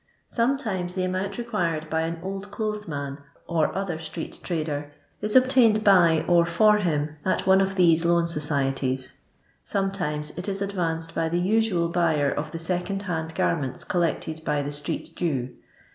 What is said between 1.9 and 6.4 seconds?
an old clothes man, or other street trader, is obtained by